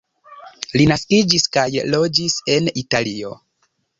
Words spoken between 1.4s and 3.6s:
kaj loĝis en Italio.